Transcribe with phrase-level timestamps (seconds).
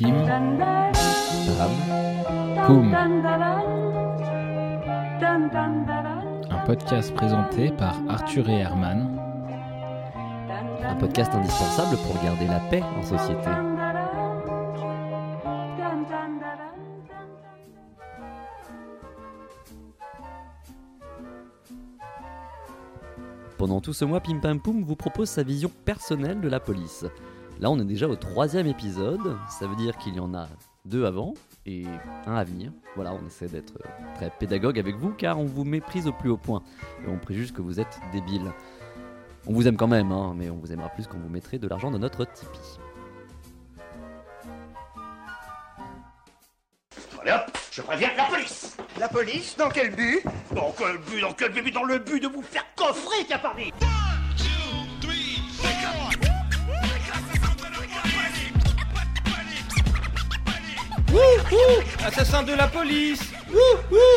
[0.00, 0.58] Pam
[2.66, 2.94] Poum.
[6.50, 9.18] Un podcast présenté par Arthur et Herman.
[10.84, 13.50] Un podcast indispensable pour garder la paix en société.
[23.56, 27.04] Pendant tout ce mois, Pim Pam Poum vous propose sa vision personnelle de la police.
[27.60, 30.46] Là, on est déjà au troisième épisode, ça veut dire qu'il y en a
[30.84, 31.34] deux avant
[31.66, 31.86] et
[32.26, 32.70] un à venir.
[32.94, 33.78] Voilà, on essaie d'être
[34.14, 36.62] très pédagogue avec vous car on vous méprise au plus haut point.
[37.04, 38.52] Et on préjuge que vous êtes débiles.
[39.48, 41.66] On vous aime quand même, hein, mais on vous aimera plus quand vous mettrez de
[41.66, 42.78] l'argent dans notre Tipeee.
[47.20, 48.76] Allez hop, je préviens la police.
[49.00, 50.22] La police Dans quel but?
[50.54, 51.74] Dans quel but, dans quel but?
[51.74, 53.72] Dans le but de vous faire coffrer, Capardi
[62.04, 63.32] Assassin de la police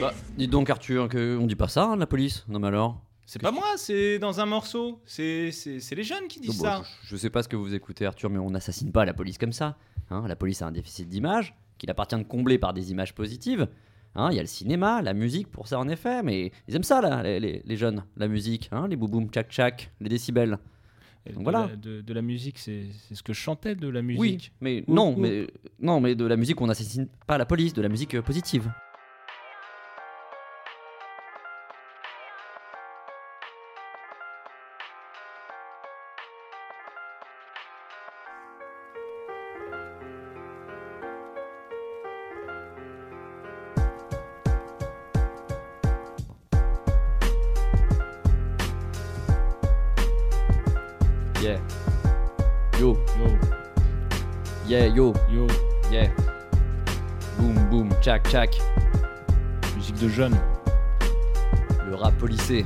[0.00, 3.00] Bah, dites donc Arthur, que on dit pas ça, hein, la police Non mais alors
[3.24, 5.00] C'est pas moi, c'est dans un morceau.
[5.06, 6.82] C'est c'est- c'est les jeunes qui disent Non, ça.
[7.04, 9.38] je, je sais pas ce que vous écoutez Arthur, mais on n'assassine pas la police
[9.38, 9.76] comme ça.
[10.10, 10.24] hein.
[10.28, 13.66] la police a un déficit d'image qu'il appartient de combler par des images positives.
[14.14, 16.82] Hein, Il y a le cinéma, la musique pour ça en effet, mais ils aiment
[16.84, 20.58] ça là, les, les- les jeunes, la musique, hein, les bouboum tchac tchac, les décibels.
[21.32, 21.66] Donc de voilà.
[21.70, 24.20] la- de, de la musique, c'est c'est ce que je chantais de la musique.
[24.20, 25.46] Oui, mais non, mais
[25.80, 28.70] non, mais de la musique on n'assassine pas la police, de la musique euh, positive.
[51.44, 51.58] Yeah.
[52.80, 53.38] Yo, Yo,
[54.66, 55.46] yeah, yo, yo,
[55.92, 56.08] yeah.
[57.36, 58.58] Boum boum, tchac tchac.
[59.76, 60.40] musique de jeunes.
[61.86, 62.64] Le rap policé.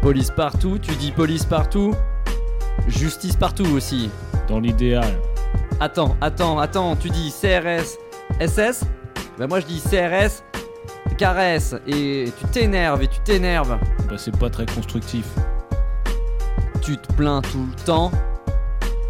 [0.00, 1.94] Police partout, tu dis police partout.
[2.88, 4.10] Justice partout aussi.
[4.48, 5.20] Dans l'idéal.
[5.78, 7.96] Attends, attends, attends, tu dis CRS,
[8.40, 8.82] SS
[9.38, 10.42] Bah moi je dis CRS,
[11.16, 13.78] caresse, et tu t'énerves, et tu t'énerves.
[14.08, 15.26] Bah, c'est pas très constructif.
[16.80, 18.10] Tu te plains tout le temps.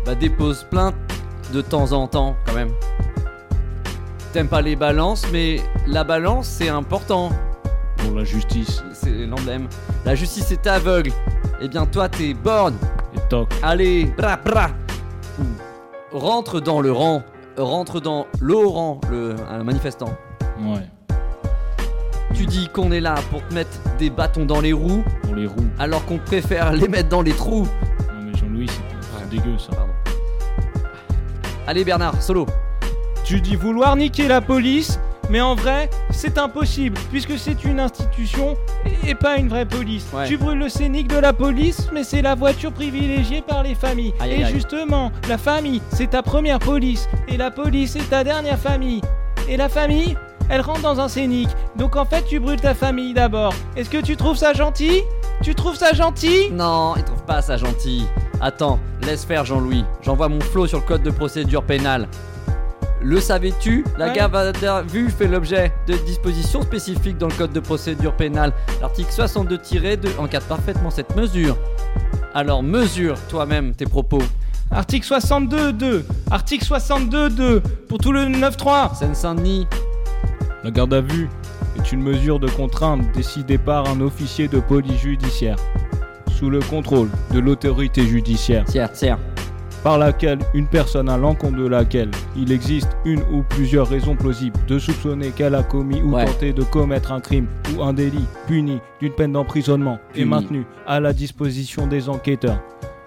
[0.04, 0.94] Bah dépose plainte
[1.52, 2.72] de temps en temps quand même.
[4.32, 7.30] T'aimes pas les balances, mais la balance c'est important.
[7.96, 8.82] Pour la justice.
[8.92, 9.68] c'est l'emblème.
[10.04, 11.12] La justice est aveugle.
[11.60, 12.74] Eh bien, toi, t'es borne.
[13.14, 13.48] Et toc.
[13.62, 14.70] Allez, bra bra.
[16.10, 17.22] Rentre dans le rang.
[17.56, 20.10] Rentre dans le rang, le un manifestant.
[20.60, 20.88] Ouais.
[22.42, 23.70] Tu dis qu'on est là pour te mettre
[24.00, 25.68] des bâtons dans les roues, Pour les roues.
[25.78, 27.68] alors qu'on préfère les mettre dans les trous.
[27.68, 29.70] Non, mais Jean-Louis, c'est c'est dégueu ça.
[29.76, 29.92] Pardon.
[31.68, 32.46] Allez, Bernard, solo.
[33.24, 34.98] Tu dis vouloir niquer la police,
[35.30, 38.56] mais en vrai, c'est impossible, puisque c'est une institution
[39.06, 40.06] et- pas une vraie police.
[40.12, 40.26] Ouais.
[40.26, 44.14] Tu brûles le scénic de la police, mais c'est la voiture privilégiée par les familles.
[44.18, 44.52] Aïe, et aïe.
[44.52, 49.00] justement, la famille, c'est ta première police, et la police, c'est ta dernière famille.
[49.48, 50.16] Et la famille,
[50.52, 51.48] elle rentre dans un scénic.
[51.76, 53.54] Donc en fait, tu brûles ta famille d'abord.
[53.74, 55.00] Est-ce que tu trouves ça gentil?
[55.42, 56.50] Tu trouves ça gentil?
[56.52, 58.04] Non, il trouve pas ça gentil.
[58.40, 59.84] Attends, laisse faire Jean-Louis.
[60.02, 62.06] J'envoie mon flow sur le code de procédure pénale.
[63.00, 63.84] Le savais-tu?
[63.96, 64.12] La Ouais.
[64.12, 68.52] garde à vue fait l'objet de dispositions spécifiques dans le code de procédure pénale.
[68.82, 71.56] L'article 62-2 encadre parfaitement cette mesure.
[72.34, 74.22] Alors mesure toi-même tes propos.
[74.70, 76.04] Article 62.2.
[76.30, 77.60] Article 62.2.
[77.88, 78.94] Pour tout le 9-3.
[78.94, 79.66] Seine-Saint-Denis,
[80.64, 81.28] La garde à vue
[81.76, 85.56] est une mesure de contrainte décidée par un officier de police judiciaire,
[86.30, 88.64] sous le contrôle de l'autorité judiciaire,
[89.82, 94.58] par laquelle une personne à l'encontre de laquelle il existe une ou plusieurs raisons plausibles
[94.68, 96.24] de soupçonner qu'elle a commis ou Ouais.
[96.26, 97.46] tenté de commettre un crime
[97.76, 100.26] ou un délit puni d'une peine d'emprisonnement est Puni.
[100.26, 102.60] maintenue à la disposition des enquêteurs.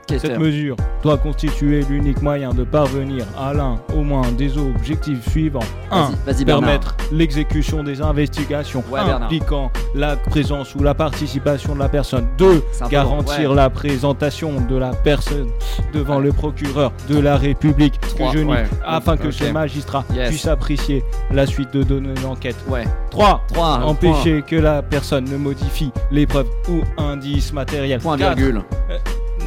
[0.07, 5.59] Cette mesure doit constituer l'unique moyen de parvenir à l'un au moins des objectifs suivants.
[5.91, 6.01] 1.
[6.01, 6.61] Vas-y, vas-y Bernard.
[6.69, 9.23] Permettre l'exécution des investigations Ouais, Bernard.
[9.23, 12.27] impliquant la présence ou la participation de la personne.
[12.37, 12.63] 2.
[12.71, 13.55] C'est un peu Garantir ouais.
[13.55, 15.47] la présentation de la personne
[15.93, 18.53] devant le procureur de la République Trois, que je nie,
[18.85, 19.33] afin que Ok.
[19.33, 20.29] ce magistrat Yes.
[20.29, 22.55] puisse apprécier la suite de données d'enquête.
[22.67, 22.83] Ouais.
[23.09, 23.41] 3.
[23.53, 23.79] 3.
[23.83, 27.99] Empêcher que la personne ne modifie les preuves ou indices matériels.
[28.01, 28.37] Point Quatre.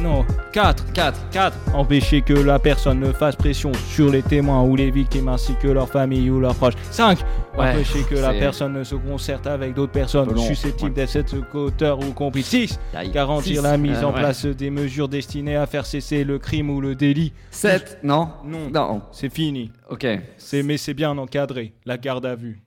[0.01, 0.93] Non, 4.
[0.93, 1.29] 4.
[1.31, 1.57] 4.
[1.75, 5.67] Empêcher que la personne ne fasse pression sur les témoins ou les victimes ainsi que
[5.67, 6.75] leur famille ou leurs proches.
[6.91, 7.19] 5.
[7.57, 10.41] Ouais, Empêcher que la personne ne se concerte avec d'autres personnes long.
[10.41, 12.47] susceptibles d'être cette auteur ou complice.
[12.47, 12.79] 6.
[12.95, 13.11] Aïe.
[13.11, 13.61] Garantir Six.
[13.61, 14.19] la mise Euh, en ouais.
[14.19, 17.33] place des mesures destinées à faire cesser le crime ou le délit.
[17.51, 17.99] 7.
[18.03, 18.29] Non?
[18.45, 18.69] Non.
[18.73, 19.01] Non.
[19.11, 19.71] C'est fini.
[19.89, 20.07] Ok.
[20.37, 21.73] C'est mais c'est bien encadré.
[21.85, 22.61] La garde à vue.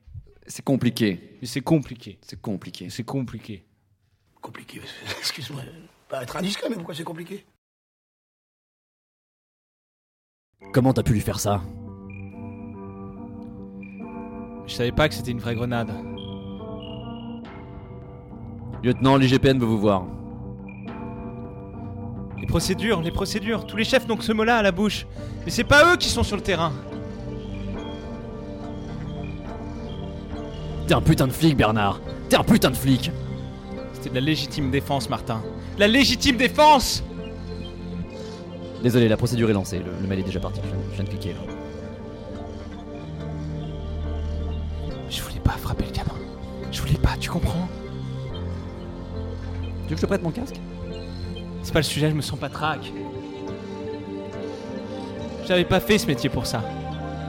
[0.46, 1.38] C'est compliqué.
[1.40, 2.18] Mais c'est compliqué.
[2.20, 2.88] C'est compliqué.
[2.90, 3.64] C'est compliqué.
[4.42, 4.80] Compliqué,
[5.20, 5.62] excuse-moi.
[6.12, 7.46] Pas être indiscret, mais pourquoi c'est compliqué?
[10.74, 11.62] Comment t'as pu lui faire ça?
[14.66, 15.88] Je savais pas que c'était une vraie grenade.
[18.82, 20.04] Lieutenant, l'IGPN veut vous voir.
[22.38, 23.64] Les procédures, les procédures.
[23.64, 25.06] Tous les chefs n'ont que ce mot-là à la bouche.
[25.46, 26.74] Mais c'est pas eux qui sont sur le terrain.
[30.86, 32.02] T'es un putain de flic, Bernard.
[32.28, 33.10] T'es un putain de flic.
[34.02, 35.40] C'était de la légitime défense, Martin.
[35.78, 37.04] La légitime défense
[38.82, 39.78] Désolé, la procédure est lancée.
[39.78, 40.60] Le, le mail est déjà parti.
[40.64, 41.34] Je viens, je viens de cliquer.
[41.34, 41.40] là.
[45.08, 46.14] Je voulais pas frapper le gamin.
[46.72, 47.68] Je voulais pas, tu comprends?
[49.86, 50.56] Tu veux que je te prête mon casque?
[51.62, 52.92] C'est pas le sujet, je me sens pas trac.
[55.46, 56.60] J'avais pas fait ce métier pour ça.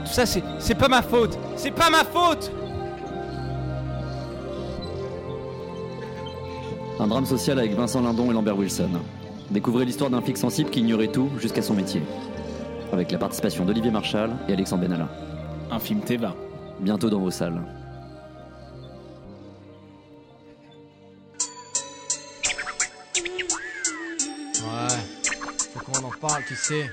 [0.05, 1.37] Tout ça, c'est, c'est pas ma faute.
[1.55, 2.51] C'est pas ma faute
[7.03, 8.91] Un drame social avec Vincent Lindon et Lambert Wilson.
[9.51, 12.01] Découvrez l'histoire d'un flic sensible qui ignorait tout jusqu'à son métier.
[12.93, 15.09] Avec la participation d'Olivier Marchal et Alexandre Benalla.
[15.69, 16.33] Un film Teva.
[16.79, 17.61] Bientôt dans vos salles.
[24.61, 24.95] Ouais,
[25.73, 26.89] faut qu'on en parle, tu sais.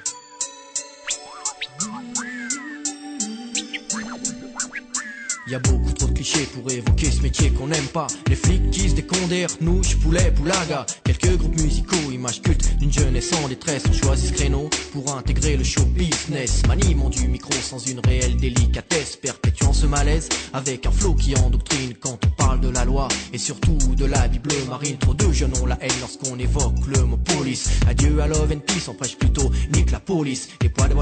[5.50, 8.06] Y a beaucoup trop de clichés pour évoquer ce métier qu'on n'aime pas.
[8.28, 10.86] Les flics qui se décondèrent, nouches, poulet, poulaga.
[11.02, 13.82] Quelques groupes musicaux, images cultes d'une jeunesse en détresse.
[13.88, 16.62] On choisit ce créneau pour intégrer le show business.
[16.68, 19.16] Maniement du micro sans une réelle délicatesse.
[19.16, 23.38] Perpétuant ce malaise avec un flow qui endoctrine quand on parle de la loi et
[23.38, 24.98] surtout de la Bible marine.
[24.98, 27.70] Trop de jeunes ont la haine lorsqu'on évoque le mot police.
[27.88, 30.50] Adieu à love and peace, on prêche plutôt nique la police.
[30.62, 30.94] Les poids de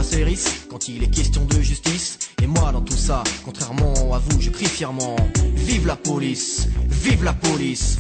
[0.71, 2.19] quand il est question de justice?
[2.43, 5.17] Et moi dans tout ça, contrairement à vous, je crie fièrement
[5.55, 7.99] Vive la police, vive la police.